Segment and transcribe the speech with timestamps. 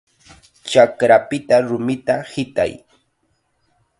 [0.69, 2.73] ¡Chakrapita rumita hitay!